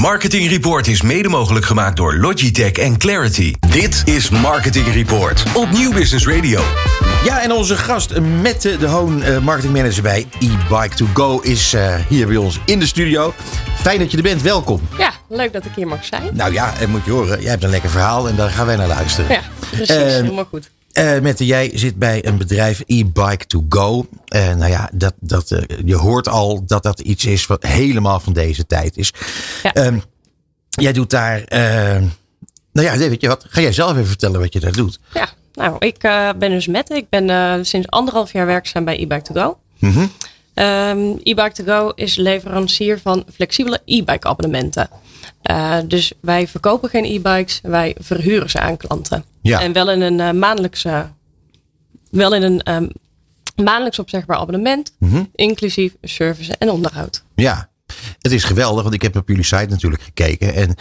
[0.00, 3.54] Marketing Report is mede mogelijk gemaakt door Logitech en Clarity.
[3.70, 6.60] Dit is Marketing Report op Nieuw Business Radio.
[7.24, 12.26] Ja, en onze gast met de Hoon uh, Marketing Manager bij e-Bike2Go is uh, hier
[12.26, 13.34] bij ons in de studio.
[13.76, 14.80] Fijn dat je er bent, welkom.
[14.98, 16.30] Ja, leuk dat ik hier mag zijn.
[16.32, 18.76] Nou ja, en moet je horen, jij hebt een lekker verhaal en daar gaan wij
[18.76, 19.30] naar luisteren.
[19.30, 20.70] Ja, precies, uh, helemaal goed.
[21.00, 24.04] Uh, Mette, jij zit bij een bedrijf e-Bike2Go.
[24.34, 28.20] Uh, nou ja, dat, dat, uh, je hoort al dat dat iets is wat helemaal
[28.20, 29.12] van deze tijd is.
[29.62, 29.72] Ja.
[29.72, 29.98] Ehm,
[30.68, 31.44] jij doet daar.
[32.72, 33.44] nou ja, weet je wat?
[33.48, 34.98] Ga jij zelf even vertellen wat je daar doet?
[35.14, 35.98] Ja, nou, ik
[36.38, 36.96] ben dus Mette.
[36.96, 39.58] Ik ben sinds anderhalf jaar werkzaam bij e-Bike2Go.
[39.78, 40.10] Mm -hmm.
[40.64, 44.88] um, e-Bike2Go is leverancier van flexibele e-bike abonnementen.
[45.86, 49.24] Dus wij verkopen geen e-bikes, wij verhuren ze aan klanten.
[49.42, 49.60] Ja.
[49.60, 51.10] En wel in een uh, maandelijkse,
[52.10, 52.90] wel in een um,
[53.56, 55.30] maandelijks opzegbaar abonnement, mm -hmm.
[55.34, 57.22] inclusief service en onderhoud.
[57.34, 57.68] Ja,
[58.20, 60.74] het is geweldig, want ik heb op jullie site natuurlijk gekeken en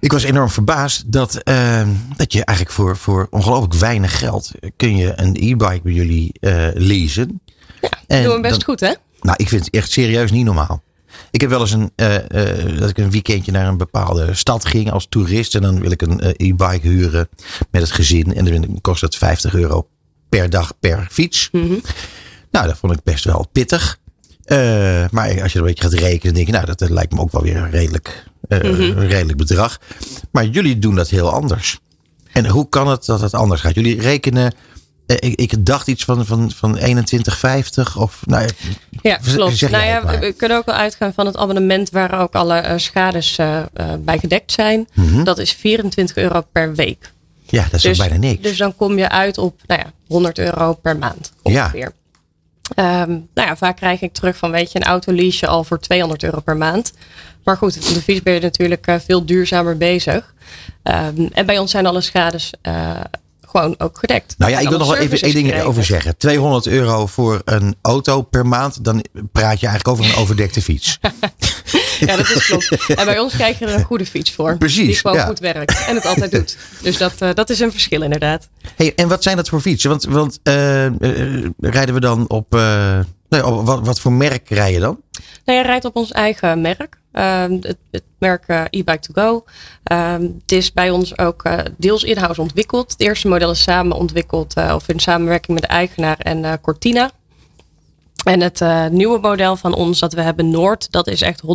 [0.00, 4.96] ik was enorm verbaasd dat, uh, dat je eigenlijk voor, voor ongelooflijk weinig geld kun
[4.96, 6.32] je een e-bike bij jullie
[6.74, 7.40] leasen.
[7.80, 8.92] Ja, en doen we best dan, goed hè?
[9.20, 10.82] Nou, ik vind het echt serieus niet normaal.
[11.30, 14.64] Ik heb wel eens een, uh, uh, dat ik een weekendje naar een bepaalde stad
[14.64, 15.54] ging als toerist.
[15.54, 17.28] En dan wil ik een e-bike huren
[17.70, 18.34] met het gezin.
[18.34, 19.88] En dan kost het 50 euro
[20.28, 21.48] per dag per fiets.
[21.52, 21.80] Mm -hmm.
[22.50, 23.98] Nou, dat vond ik best wel pittig.
[25.10, 27.20] Maar als je er een beetje gaat rekenen, denk je, nou, dat, dat lijkt me
[27.20, 28.80] ook wel weer een redelijk, mm -hmm.
[28.80, 29.80] een redelijk bedrag.
[30.32, 31.80] Maar jullie doen dat heel anders.
[32.32, 33.74] En hoe kan het dat het anders gaat?
[33.74, 34.54] Jullie rekenen
[35.18, 36.84] ik, ik, dacht iets van, van, van 21,50
[37.96, 38.48] of nou
[39.02, 39.70] ja, klopt.
[39.70, 43.38] Nou ja, we kunnen ook wel uitgaan van het abonnement waar ook alle uh, schades
[43.38, 44.88] uh, uh, bij gedekt zijn.
[44.94, 45.24] Mm -hmm.
[45.24, 47.12] Dat is 24 euro per week.
[47.44, 48.42] Ja, dat is dus, bijna niks.
[48.42, 51.92] Dus dan kom je uit op nou ja, 100 euro per maand ongeveer.
[52.74, 53.02] Ja.
[53.02, 56.22] Um, nou ja, vaak krijg ik terug van weet je een autolease al voor 200
[56.22, 56.92] euro per maand.
[57.44, 60.34] Maar goed, de fiets ben je natuurlijk veel duurzamer bezig.
[60.82, 62.52] Um, en bij ons zijn alle schades
[63.50, 64.34] gewoon ook gedekt.
[64.38, 66.16] Nou ja, ik wil nog wel even één ding over zeggen.
[66.16, 70.98] 200 euro voor een auto per maand, dan praat je eigenlijk over een overdekte fiets.
[72.06, 72.94] ja, dat is klopt.
[72.94, 74.56] En bij ons krijg je er een goede fiets voor.
[74.56, 74.86] Precies.
[74.86, 75.26] Die gewoon ja.
[75.26, 76.56] goed werkt en het altijd doet.
[76.82, 78.48] Dus dat, uh, dat is een verschil inderdaad.
[78.76, 79.90] Hey, en wat zijn dat voor fietsen?
[79.90, 82.58] Want, want uh, uh, rijden we dan op...
[83.28, 85.00] Nee, wat, wat voor merk rij je dan?
[85.44, 86.99] Nou, je rijdt op ons eigen merk.
[87.12, 89.44] Uh, het, het, merk uh, e-bike2go.
[89.92, 92.92] Uh, het is bij ons ook uh, deels in-house ontwikkeld.
[92.92, 97.10] Het eerste model is samen ontwikkeld of in samenwerking met de eigenaar en Cortina.
[98.24, 98.62] En het
[98.92, 101.46] nieuwe model van ons dat we hebben Noord, dat is echt 100%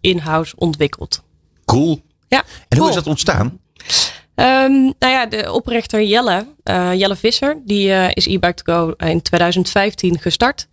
[0.00, 1.22] in-house ontwikkeld.
[1.64, 2.02] Cool.
[2.28, 2.80] Ja, en cool.
[2.80, 3.58] hoe is dat ontstaan?
[4.34, 6.46] Um, nou ja, de oprichter Jelle,
[6.94, 10.68] Jelle Visser, die is e-bike2go in 2015 gestart.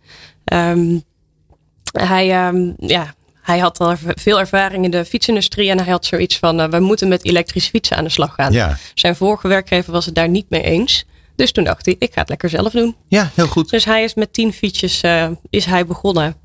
[1.92, 3.14] Hij, um, ja,
[3.48, 6.80] hij had al veel ervaring in de fietsindustrie en hij had zoiets van: uh, we
[6.80, 8.52] moeten met elektrische fietsen aan de slag gaan.
[8.52, 8.76] Ja.
[8.94, 11.04] Zijn vorige werkgever was het daar niet mee eens.
[11.36, 12.96] Dus toen dacht hij: ik ga het lekker zelf doen.
[13.08, 13.70] Ja, heel goed.
[13.70, 15.02] Dus hij is met tien fietsjes
[15.50, 16.36] is hij begonnen.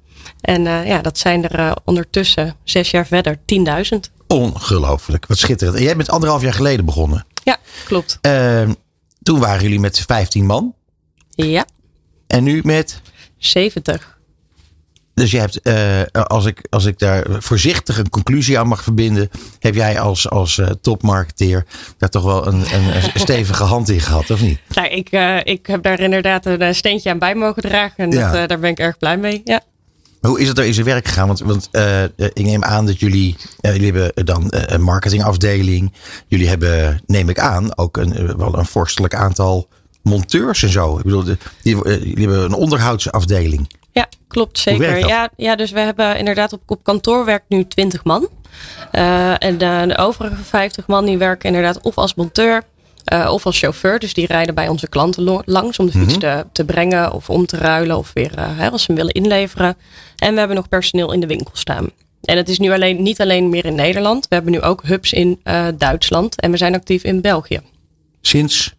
[0.42, 4.00] En ja, dat zijn er ondertussen zes jaar verder 10.000.
[4.28, 5.78] Ongelooflijk, wat schitterend.
[5.78, 7.26] En jij bent anderhalf jaar geleden begonnen.
[7.44, 8.20] Ja, klopt.
[8.22, 8.70] Uh,
[9.24, 10.74] toen waren jullie met 15 man.
[11.30, 11.66] Ja.
[12.28, 13.02] En nu met?
[13.38, 14.13] 70.
[15.14, 19.30] Dus je hebt, uh, als, ik, als ik daar voorzichtig een conclusie aan mag verbinden,
[19.60, 21.66] heb jij als, als uh, topmarketeer
[21.98, 24.60] daar toch wel een, een, een stevige hand in gehad, of niet?
[24.70, 28.32] Nou, ik, uh, ik heb daar inderdaad een steentje aan bij mogen dragen en ja.
[28.32, 29.42] dat, daar ben ik erg blij mee.
[29.44, 29.62] Ja.
[30.22, 31.28] Hoe is het er in zijn werk gegaan?
[31.28, 35.94] Want, want uh, ik neem aan dat jullie, uh, jullie hebben dan een marketingafdeling.
[36.28, 39.68] Jullie hebben, neem ik aan, ook een, wel een vorstelijk aantal
[40.02, 40.98] monteurs en zo.
[40.98, 43.68] Ik bedoel, die, jullie hebben een onderhoudsafdeling.
[43.94, 45.08] Ja, klopt zeker.
[45.08, 48.30] Ja, ja, dus we hebben inderdaad op, op kantoor werkt nu 20 man.
[48.92, 52.64] Uh, en de, de overige 50 man die werken inderdaad of als monteur
[53.14, 54.00] uh, of als chauffeur.
[54.00, 56.42] Dus die rijden bij onze klanten langs om de fiets mm -hmm.
[56.42, 59.14] te, te, brengen of om te ruilen of weer uh, hè, als ze hem willen
[59.14, 59.76] inleveren.
[60.18, 61.90] En we hebben nog personeel in de winkel staan.
[62.22, 64.28] En het is nu alleen, niet alleen meer in Nederland.
[64.28, 65.42] We hebben nu ook hubs in
[65.78, 67.60] Duitsland en we zijn actief in België.
[68.22, 68.74] Sinds?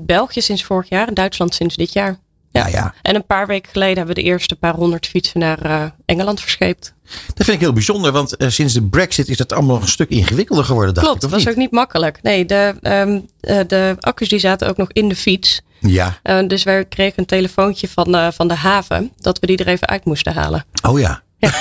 [0.00, 2.18] België sinds vorig jaar en Duitsland sinds dit jaar.
[2.54, 2.94] Ja, ja.
[3.02, 6.40] En een paar weken geleden hebben we de eerste paar honderd fietsen naar uh, Engeland
[6.40, 6.94] verscheept.
[7.34, 10.08] Dat vind ik heel bijzonder, want uh, sinds de brexit is dat allemaal een stuk
[10.08, 10.94] ingewikkelder geworden.
[10.94, 12.18] Dacht Klopt, dat was ook niet makkelijk.
[12.22, 15.62] Nee, de, um, uh, de accu's die zaten ook nog in de fiets.
[15.80, 16.18] Ja.
[16.46, 20.04] dus wij kregen een telefoontje van, van de haven dat we die er even uit
[20.04, 20.64] moesten halen.
[20.88, 21.22] Oh ja.
[21.38, 21.50] ja.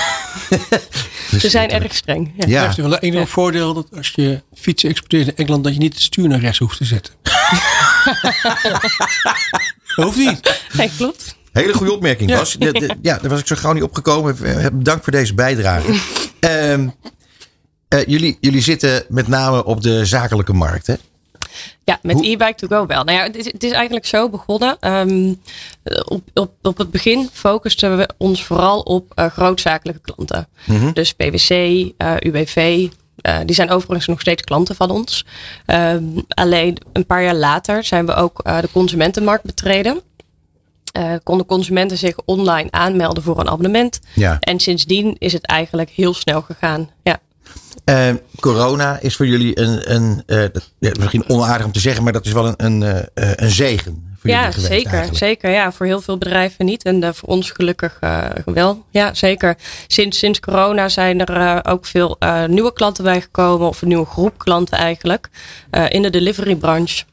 [1.39, 2.33] Ze zijn erg streng.
[2.37, 2.47] Ja.
[2.47, 2.73] ja.
[2.75, 6.01] wel een enorm voordeel dat als je fietsen exporteert naar Engeland, dat je niet het
[6.01, 7.13] stuur naar rechts hoeft te zetten.
[9.95, 10.61] Hoeft niet.
[10.77, 11.35] Nee, klopt.
[11.51, 12.55] Hele goede opmerking, Bas.
[12.59, 12.71] Ja.
[13.01, 14.37] ja, daar was ik zo gauw niet opgekomen.
[14.77, 15.93] Bedankt voor deze bijdrage.
[16.39, 16.87] Ehm,
[18.07, 20.95] jullie, jullie zitten met name op de zakelijke markt, hè?
[21.83, 23.03] Ja, met e-bike to go wel.
[23.03, 24.77] Nou ja, het is, het is eigenlijk zo begonnen.
[24.81, 25.41] Um,
[26.05, 30.47] op, op, op het begin focusten we ons vooral op uh, grootzakelijke klanten.
[30.65, 30.91] Mhm.
[30.91, 32.87] Dus PwC, uh, eh, UWV.
[33.21, 35.25] Uh, die zijn overigens nog steeds klanten van ons.
[35.65, 40.01] Um, alleen een paar jaar later zijn we ook de consumentenmarkt betreden.
[41.23, 43.99] konden consumenten zich online aanmelden voor een abonnement.
[44.15, 44.39] Ja.
[44.39, 46.89] En sindsdien is het eigenlijk heel snel gegaan.
[47.03, 47.19] Ja.
[47.85, 50.23] Uh, corona is voor jullie een, een
[50.99, 54.12] misschien onaardig om te zeggen, maar dat is wel een, een, een zegen.
[54.23, 55.17] Voor ja, geweest, zeker, eigenlijk.
[55.17, 55.51] zeker.
[55.51, 57.99] Ja, voor heel veel bedrijven niet en voor ons gelukkig
[58.45, 58.85] wel.
[58.89, 59.57] Ja, zeker.
[59.87, 62.17] Sinds, sinds corona zijn er ook veel
[62.47, 65.29] nieuwe klanten bijgekomen, of een nieuwe groep klanten eigenlijk,
[65.87, 67.03] in de delivery branche.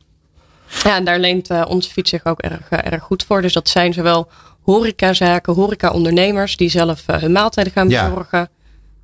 [0.83, 3.43] Ja, en daar leent onze fiets zich ook erg, erg goed voor.
[3.43, 4.29] Dus dat zijn zowel
[4.63, 8.39] horecazaken, horeca-ondernemers die zelf hun maaltijden gaan bezorgen.
[8.39, 8.49] Ja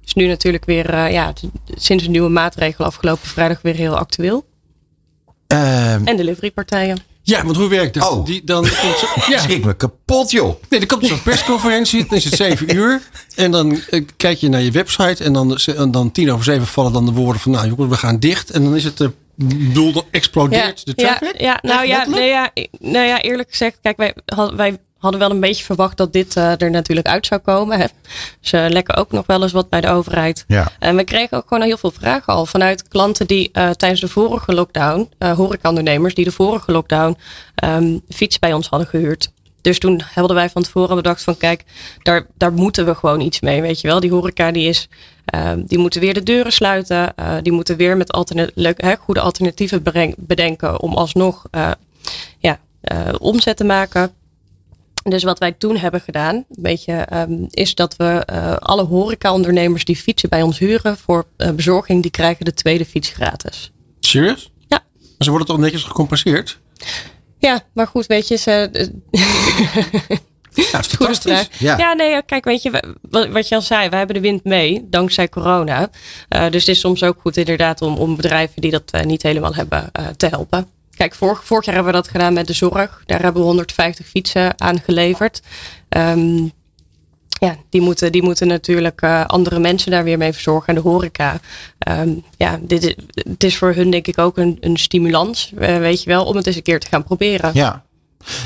[0.05, 1.33] is nu natuurlijk weer, ja,
[1.75, 4.47] sinds een nieuwe maatregel afgelopen vrijdag weer heel actueel.
[5.47, 6.99] Um, en deliverypartijen.
[7.27, 8.11] Ja, want hoe werkt dat?
[8.11, 8.25] Oh.
[8.25, 9.39] Die, dan komt zo, ja.
[9.39, 10.63] Schrik me kapot, joh.
[10.69, 12.07] Nee, er komt zo'n persconferentie.
[12.07, 13.03] Dan is het zeven uur.
[13.35, 15.25] En dan uh, kijk je naar je website.
[15.25, 17.53] En dan, en dan tien over zeven vallen dan de woorden van...
[17.53, 18.51] Nou jongens, we gaan dicht.
[18.51, 19.01] En dan is het...
[19.01, 21.41] Uh, bedoel, dan explodeert ja, de traffic?
[21.41, 24.15] Ja, ja nou, ja, nee, ja, nou ja, eerlijk gezegd, kijk, wij,
[24.57, 27.79] wij hadden wel een beetje verwacht dat dit uh, er natuurlijk uit zou komen.
[27.79, 27.87] Hè.
[28.41, 30.45] Ze lekken ook nog wel eens wat bij de overheid.
[30.49, 30.73] Ja.
[30.79, 34.09] En we kregen ook gewoon heel veel vragen al vanuit klanten die uh, tijdens de
[34.09, 37.17] vorige lockdown, uh, horecaondernemers die de vorige lockdown
[37.65, 39.31] um, fiets bij ons hadden gehuurd.
[39.61, 41.65] Dus toen hadden wij van tevoren bedacht van kijk,
[42.03, 43.61] daar, daar moeten we gewoon iets mee.
[43.61, 44.89] Weet je wel, die horeca die is,
[45.35, 47.13] uh, die moeten weer de deuren sluiten.
[47.21, 49.83] Uh, die moeten weer met alterne leuk, hè, goede alternatieven
[50.17, 51.71] bedenken om alsnog uh,
[52.39, 52.59] ja,
[53.19, 54.13] omzet te maken.
[55.09, 59.85] Dus wat wij toen hebben gedaan, een beetje, um, is dat we uh, alle horecaondernemers
[59.85, 63.73] die fietsen bij ons huren voor uh, bezorging, die krijgen de tweede fiets gratis.
[64.01, 64.51] Serieus?
[64.69, 64.85] Ja.
[64.97, 66.59] Maar ze worden toch netjes gecompenseerd?
[67.39, 68.71] Ja, maar goed, weet je, ze.
[70.57, 71.49] Ja, het is fantastisch.
[71.59, 71.79] Ja.
[71.79, 75.29] ja, nee, kijk, weet je, wat je al zei, we hebben de wind mee, dankzij
[75.29, 75.91] corona.
[76.29, 79.55] Uh, dus het is soms ook goed inderdaad om, om bedrijven die dat niet helemaal
[79.55, 80.69] hebben te helpen.
[80.97, 83.03] Kijk, vorig, vorig jaar hebben we dat gedaan met de zorg.
[83.07, 85.43] Daar hebben we 150 fietsen aan geleverd.
[85.89, 86.53] Um,
[87.41, 90.69] ja, die moeten, die moeten natuurlijk uh, andere mensen daar weer mee verzorgen.
[90.69, 91.41] En de horeca.
[91.89, 95.79] Um, ja, dit is, het is voor hun denk ik ook een, een stimulans, uh,
[95.79, 97.51] weet je wel, om het eens een keer te gaan proberen.
[97.55, 97.85] Ja,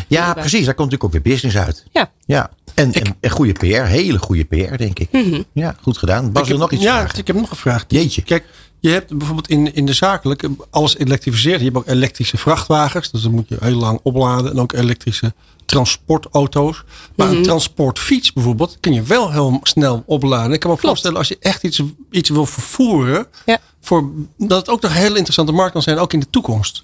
[0.08, 0.64] ja precies.
[0.64, 1.84] Daar komt natuurlijk ook weer business uit.
[1.90, 2.10] Ja.
[2.26, 2.50] ja.
[2.74, 5.12] En, en, en goede PR, hele goede PR, denk ik.
[5.12, 5.44] Mm -hmm.
[5.52, 6.32] Ja, goed gedaan.
[6.32, 7.18] Bas, wil nog iets Ja, vragen?
[7.18, 7.84] ik heb nog een vraag.
[7.88, 8.22] Jeetje.
[8.22, 8.44] Kijk,
[8.80, 11.58] je hebt bijvoorbeeld in, in de zakelijk alles elektrificeerd.
[11.58, 13.10] Je hebt ook elektrische vrachtwagens.
[13.10, 14.50] Dus dan moet je heel lang opladen.
[14.50, 15.32] En ook elektrische
[15.66, 16.82] transportauto's.
[17.16, 17.36] Maar Mhm.
[17.36, 20.52] een transportfiets bijvoorbeeld kun je wel heel snel opladen.
[20.52, 20.80] Ik kan me Klopt.
[20.88, 23.26] voorstellen als je echt iets, iets wil vervoeren.
[23.46, 23.58] Ja.
[23.80, 25.98] Voor, dat het ook nog een hele interessante markt kan zijn.
[25.98, 26.82] Ook in de toekomst.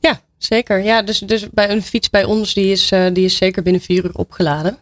[0.00, 0.84] Ja, zeker.
[0.84, 3.82] Ja, dus, dus bij een fiets bij ons, die is, uh, die is zeker binnen
[3.82, 4.78] vier uur opgeladen.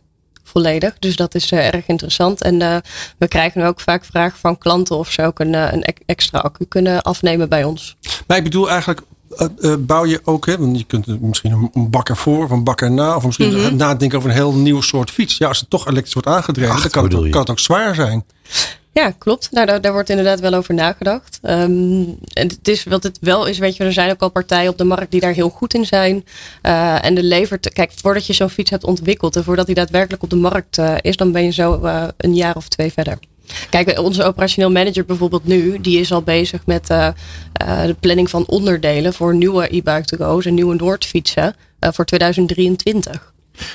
[0.52, 0.98] Volledig.
[0.98, 2.42] Dus dat is uh, erg interessant.
[2.42, 2.76] En uh,
[3.18, 7.02] we krijgen ook vaak vragen van klanten of ze ook een, een extra accu kunnen
[7.02, 7.96] afnemen bij ons.
[8.26, 9.00] Maar ik bedoel eigenlijk,
[9.58, 12.90] uh, bouw je ook, hè, want je kunt misschien een bakker voor of een bakker
[12.90, 13.58] na, of misschien Mhm.
[13.58, 13.76] mm -hmm.
[13.76, 15.38] nadenken over een heel nieuw soort fiets.
[15.38, 17.58] Ja, als het toch elektrisch wordt aangedreven, Ach, dan kan het, ook, kan het ook
[17.58, 18.24] zwaar zijn.
[18.98, 19.50] Ja, klopt.
[19.50, 21.38] Nou, daar, daar wordt inderdaad wel over nagedacht.
[21.42, 24.70] Um, en het is wat het wel is, weet je, er zijn ook al partijen
[24.70, 26.24] op de markt die daar heel goed in zijn.
[26.62, 30.22] Uh, en de levert, kijk, voordat je zo'n fiets hebt ontwikkeld en voordat die daadwerkelijk
[30.22, 33.18] op de markt uh, is, dan ben je zo uh, een jaar of twee verder.
[33.70, 39.14] Kijk, onze operationeel manager bijvoorbeeld nu, die is al bezig met de planning van onderdelen
[39.14, 43.32] voor nieuwe e-bike to go's en nieuwe Noordfietsen voor 2023.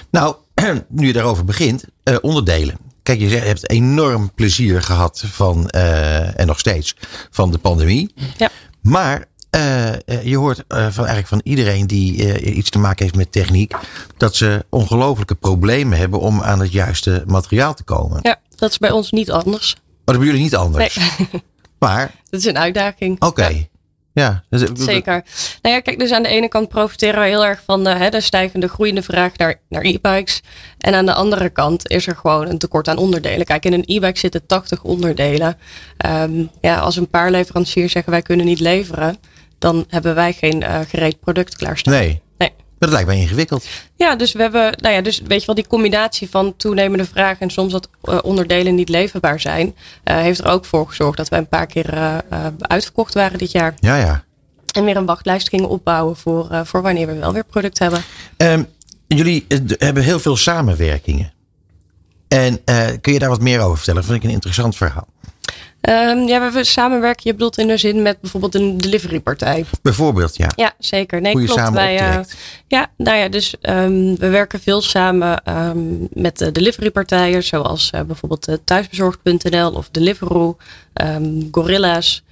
[0.10, 0.36] Nou,
[0.90, 1.84] nu je daarover begint,
[2.22, 2.93] onderdelen.
[3.04, 6.96] Kijk, je hebt enorm plezier gehad van, uh, en nog steeds,
[7.32, 8.14] van de pandemie.
[8.38, 8.50] Ja.
[8.82, 13.74] Maar uh, je hoort van eigenlijk van iedereen die iets te maken heeft met techniek,
[14.18, 18.20] dat ze ongelofelijke problemen hebben om aan het juiste materiaal te komen.
[18.22, 19.76] Ja, dat is bij ons niet anders.
[19.76, 20.96] Maar dat bij jullie niet anders.
[20.96, 21.30] Nee.
[21.80, 22.12] Maar.
[22.30, 23.16] Dat is een uitdaging.
[23.16, 23.26] Oké.
[23.26, 23.54] Okay.
[23.54, 23.73] Ja.
[24.14, 24.44] Ja,
[24.74, 25.24] zeker.
[25.62, 28.10] Nou ja, kijk, dus aan de ene kant profiteren we heel erg van de, hè,
[28.10, 30.42] de stijgende, groeiende vraag naar, naar e-bikes.
[30.78, 33.46] En aan de andere kant is er gewoon een tekort aan onderdelen.
[33.46, 35.58] Kijk, in een e-bike zitten 80 onderdelen.
[36.06, 39.18] Um, ja, als een paar leveranciers zeggen wij kunnen niet leveren,
[39.60, 41.94] dan hebben wij geen uh, gereed product klaarstaan.
[41.94, 42.22] Nee.
[42.84, 43.66] Dat lijkt mij ingewikkeld.
[43.96, 47.40] Ja, dus we hebben, nou ja, dus weet je wel, die combinatie van toenemende vraag
[47.40, 51.30] en soms dat uh, onderdelen niet leverbaar zijn, uh, heeft er ook voor gezorgd dat
[51.30, 52.18] wij een paar keer uh,
[52.60, 53.74] uitverkocht waren dit jaar.
[53.80, 54.24] Ja, ja.
[54.74, 58.04] En weer een wachtlijst gingen opbouwen voor, voor wanneer we wel weer product hebben.
[58.38, 58.68] Um,
[59.08, 59.46] jullie
[59.78, 61.34] hebben heel veel samenwerkingen.
[62.28, 62.64] En
[63.02, 64.02] kun je daar wat meer over vertellen?
[64.02, 65.08] Dat vind ik een interessant verhaal.
[65.90, 69.66] Um, ja, we samenwerken, je bedoelt in de zin met bijvoorbeeld een deliverypartij.
[69.82, 70.52] Bijvoorbeeld, ja.
[70.56, 71.22] Ja, zeker.
[71.22, 71.62] Nee, Hoe je klopt.
[71.62, 72.24] samen Wij, uh,
[72.68, 78.02] ja, nou ja, dus um, we werken veel samen um, met de deliverypartijen, zoals uh,
[78.02, 80.58] bijvoorbeeld uh, thuisbezorgd.nl of Deliveroo,
[81.52, 82.24] Gorilla's.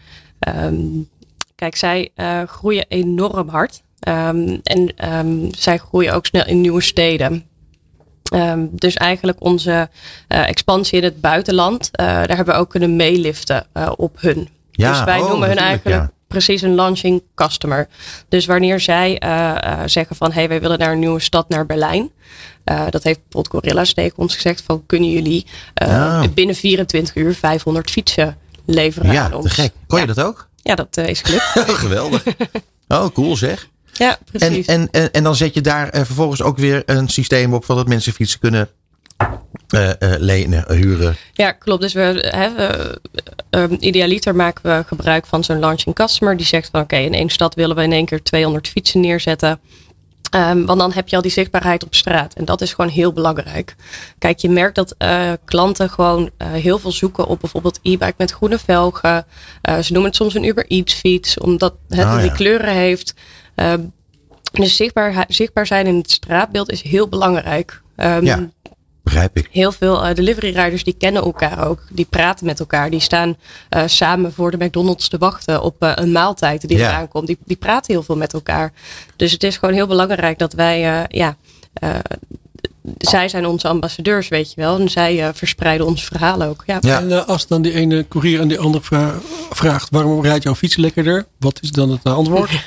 [1.56, 2.12] kijk, zij
[2.46, 3.82] groeien enorm hard.
[4.64, 4.94] en
[5.52, 7.51] zij groeien ook snel in nieuwe steden.
[8.34, 9.90] Um, dus eigenlijk onze
[10.28, 14.50] uh, expansie in het buitenland, uh, daar hebben we ook kunnen meeliften uh, op hun.
[14.72, 16.12] Ja, dus wij oh, noemen hun eigenlijk ja.
[16.28, 17.88] precies een launching customer.
[18.30, 19.22] Dus wanneer zij
[19.86, 22.12] zeggen van hey, wij willen naar een nieuwe stad, naar Berlijn.
[22.90, 26.24] dat heeft bijvoorbeeld Gorilla's tegen ons gezegd van kunnen jullie Ah.
[26.34, 29.54] binnen 24 uur 500 fietsen leveren Ja, aan te ons.
[29.54, 29.72] gek.
[29.88, 30.14] Kon je ja.
[30.14, 30.48] dat ook?
[30.64, 31.44] Ja, dat is gelukt.
[31.84, 32.24] Geweldig.
[32.88, 33.70] Oh, cool zeg.
[34.02, 34.66] Ja, precies.
[34.66, 37.76] en, en, en dan zet je daar eh, vervolgens ook weer een systeem op van
[37.76, 38.70] dat mensen fietsen kunnen
[39.68, 41.16] eh, eh, lenen, huren.
[41.34, 41.82] Ja, klopt.
[41.82, 43.00] Dus we, hè, we,
[43.50, 46.38] um, idealiter maken we gebruik van zo'n launching customer.
[46.38, 49.60] Die zegt van oké, in één stad willen we in één keer 200 fietsen neerzetten.
[50.36, 52.34] Um, want dan heb je al die zichtbaarheid op straat.
[52.34, 53.76] En dat is gewoon heel belangrijk.
[54.18, 58.32] Kijk, je merkt dat uh, klanten gewoon uh, heel veel zoeken op bijvoorbeeld e-bike met
[58.32, 59.26] groene velgen.
[59.70, 62.36] Uh, ze noemen het soms een Uber Eats fiets, omdat het Ah, die ja.
[62.36, 63.14] kleuren heeft.
[63.56, 63.92] Um,
[64.52, 67.82] dus zichtbaar, zichtbaar zijn in het straatbeeld is heel belangrijk.
[67.96, 68.50] Um, Ja.
[69.12, 69.48] Begrijp ik.
[69.52, 71.82] Heel veel uh, delivery riders die kennen elkaar ook.
[71.90, 72.90] Die praten met elkaar.
[72.90, 73.36] Die staan
[73.76, 76.90] uh, samen voor de McDonald's te wachten op uh, een maaltijd die Ja.
[76.90, 77.28] eraan komt.
[77.28, 78.72] Die, die praten heel veel met elkaar.
[79.16, 81.36] Dus het is gewoon heel belangrijk dat wij, ja,
[82.98, 84.80] zij zijn onze ambassadeurs, weet je wel.
[84.80, 86.64] En zij verspreiden ons verhaal ook.
[86.66, 86.78] Ja.
[86.82, 87.00] Ja.
[87.00, 90.56] En eh, als dan die ene courier aan die andere vra- vraagt: waarom rijdt jouw
[90.56, 91.26] fiets lekkerder?
[91.40, 92.52] Wat is dan het antwoord?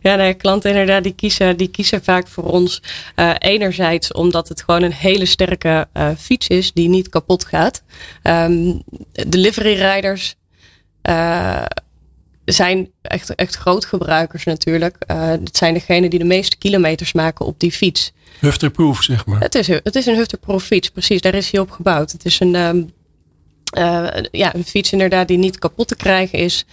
[0.00, 2.82] Ja, nee, klanten inderdaad, die kiezen, die kiezen vaak voor ons.
[3.16, 7.82] Uh, enerzijds omdat het gewoon een hele sterke uh, fiets is die niet kapot gaat.
[8.22, 8.82] Um,
[9.28, 10.36] delivery rijders
[11.02, 11.64] uh,
[12.44, 14.96] zijn echt, echt grootgebruikers natuurlijk.
[15.06, 18.12] het zijn degenen die de meeste kilometers maken op die fiets.
[18.40, 19.40] Hufterproof, zeg maar.
[19.40, 21.20] Het is, het is een hufterproof fiets, precies.
[21.20, 22.12] Daar is hij op gebouwd.
[22.12, 22.92] Het is een, um,
[24.30, 26.64] ja, een fiets inderdaad die niet kapot te krijgen is.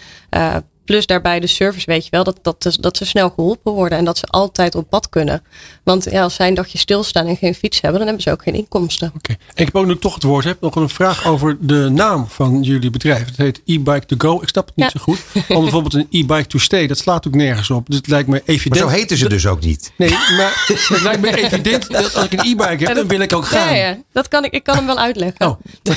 [0.86, 4.06] Plus daarbij de service, weet je wel, dat, dat, dat ze snel geholpen worden en
[4.06, 5.44] dat ze altijd op pad kunnen.
[5.84, 8.44] Want ja, als zij een dagje stilstaan en geen fiets hebben, dan hebben ze ook
[8.44, 9.08] geen inkomsten.
[9.08, 9.18] Oké.
[9.18, 9.38] Okay.
[9.56, 12.64] Ik heb ook nu toch het woord, heb nog een vraag over de naam van
[12.64, 13.26] jullie bedrijf.
[13.26, 14.42] Het heet e-bike to go.
[14.42, 14.92] Ik snap het niet Ja.
[15.00, 15.20] zo goed.
[15.48, 17.86] Want bijvoorbeeld een e-bike to stay, dat slaat ook nergens op.
[17.88, 18.82] Dus het lijkt me Maar evident.
[18.82, 19.92] zo heten ze dus ook niet.
[19.98, 23.34] Nee, maar het lijkt me evident dat als ik een e-bike heb, dan wil ik
[23.34, 23.76] ook gaan.
[23.76, 25.48] Ja, ja, dat kan ik, ik kan hem wel uitleggen.
[25.48, 25.60] Oh,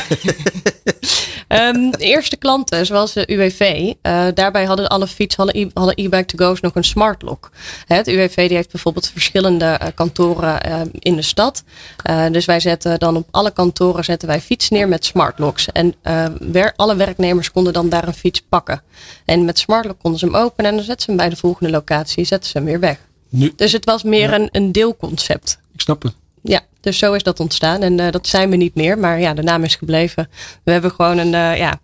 [1.48, 5.54] Ehm, de eerste klanten, zoals de UWV, eh, daarbij hadden alle fiets, hadden
[5.94, 7.50] e-bike to go's nog een smart lock.
[7.86, 11.64] Het UWV die heeft bijvoorbeeld verschillende eh, kantoren eh, in de stad.
[12.02, 15.72] Eh, dus wij zetten dan op alle kantoren zetten wij fiets neer met smart locks.
[15.72, 18.82] En eh, wer- alle werknemers konden dan daar een fiets pakken.
[19.24, 21.36] En met smart lock konden ze hem openen en dan zetten ze hem bij de
[21.36, 22.98] volgende locatie, zetten ze hem weer weg.
[23.28, 24.34] nu, Dus het was meer Ja.
[24.38, 25.58] een, een deelconcept.
[25.74, 26.14] ik snap het.
[26.42, 27.82] Ja, dus zo is dat ontstaan.
[27.82, 30.28] En eh, dat zijn we niet meer, maar ja, de naam is gebleven.
[30.64, 31.80] We hebben gewoon een, eh, ja,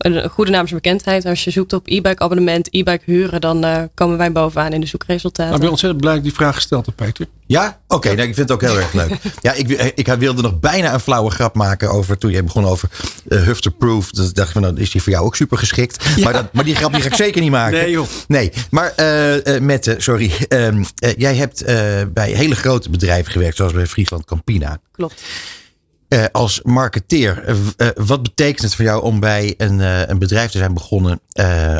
[0.00, 1.24] een goede naamsbekendheid.
[1.24, 4.86] Als je zoekt op e-bike abonnement, e-bike huren, dan eh, komen wij bovenaan in de
[4.86, 5.44] zoekresultaten.
[5.44, 7.26] Nou, ik ben ontzettend blij dat ik die vraag gesteld heb, Peter.
[7.46, 7.80] Ja?
[7.88, 9.10] Oké, nou, ik vind het ook heel erg leuk.
[9.40, 12.88] Ja, ik, ik wilde nog bijna een flauwe grap maken over toen je begon over
[13.28, 14.10] uh, Hufterproof.
[14.10, 16.04] Dus dacht ik van, nou is die voor jou ook super geschikt.
[16.24, 17.78] Maar, dat, maar die grap die ga ik zeker niet maken.
[17.78, 18.06] Nee, joh.
[18.28, 20.32] Nee, maar uh, uh, Mette, sorry.
[20.48, 20.84] Um,
[21.16, 21.64] jij hebt
[22.12, 24.78] bij hele grote bedrijven gewerkt, zoals bij Friesland Campina.
[24.92, 25.22] Klopt.
[26.12, 29.78] Uh, als marketeer, uh, uh, wat betekent het voor jou om bij een,
[30.10, 31.20] een bedrijf te zijn begonnen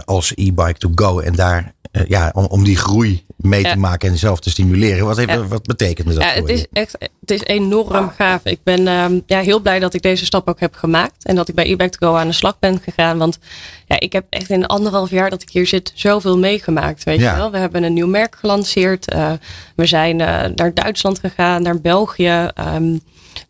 [0.05, 1.73] als e-bike to go en daar
[2.09, 3.73] ja, om, om die groei mee Ja.
[3.73, 5.07] te maken en zelf te stimuleren?
[5.07, 5.47] Wat, heeft, Ja.
[5.47, 6.55] wat betekent dat Ja, voor het je?
[6.55, 6.97] is echt
[7.31, 8.45] het is enorm gaaf.
[8.45, 11.25] Ik ben ehm, ja, heel blij dat ik deze stap ook heb gemaakt.
[11.25, 13.19] En dat ik bij e-bike to go aan de slag ben gegaan.
[13.19, 13.39] Want
[13.87, 17.05] ja, ik heb echt in anderhalf jaar dat ik hier zit zoveel meegemaakt.
[17.05, 17.31] Weet Ja.
[17.31, 17.51] je wel?
[17.51, 19.09] We hebben een nieuw merk gelanceerd.
[19.11, 19.33] Eh,
[19.77, 22.49] we zijn eh, naar Duitsland gegaan, naar België.
[22.55, 22.97] Ehm,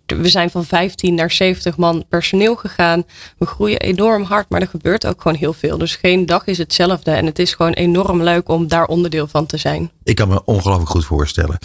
[0.07, 3.05] we zijn van 15 naar 70 man personeel gegaan.
[3.39, 5.79] We groeien enorm hard, maar er gebeurt ook gewoon heel veel.
[5.79, 7.11] Dus geen dag is hetzelfde.
[7.11, 9.91] En het is gewoon enorm leuk om daar onderdeel van te zijn.
[10.03, 11.59] Ik kan me ongelooflijk goed voorstellen.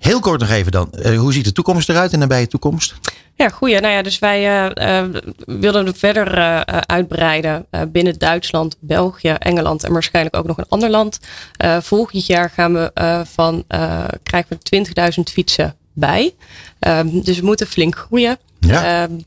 [0.00, 0.92] Heel kort nog even dan.
[0.92, 2.94] Uh, hoe ziet de toekomst eruit, de nabije toekomst?
[3.34, 3.80] Ja, goeie.
[3.80, 9.84] Nou ja, dus wij uh, uh, willen het verder uh, uitbreiden binnen Duitsland, België, Engeland
[9.84, 11.18] en waarschijnlijk ook nog een ander land.
[11.80, 13.64] volgend jaar gaan we van
[14.22, 14.84] krijgen we
[15.16, 16.34] 20.000 fietsen bij.
[16.80, 18.38] Um, dus we moeten flink groeien.
[18.60, 19.02] Ja.
[19.02, 19.24] Um,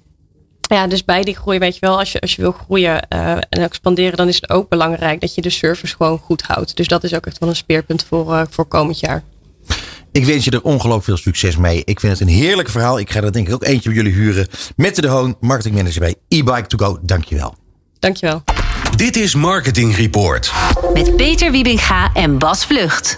[0.61, 3.31] ja, dus bij die groei, weet je wel, als je, als je wil groeien uh,
[3.31, 6.75] en expanderen, dan is het ook belangrijk dat je de service gewoon goed houdt.
[6.75, 9.23] Dus dat is ook echt wel een speerpunt voor, uh, voor komend jaar.
[10.13, 11.82] Ik wens je er ongelooflijk veel succes mee.
[11.86, 13.00] Ik vind het een heerlijk verhaal.
[13.00, 14.48] Ik ga er denk ik ook eentje bij jullie huren.
[14.75, 17.00] Mette de Hoon, marketingmanager bij e-bike to go.
[17.01, 17.55] Dankjewel.
[18.00, 18.43] Dankjewel.
[18.96, 20.53] Dit is Marketing Report.
[20.93, 23.17] Met Peter Wiebinga en Bas Vlucht.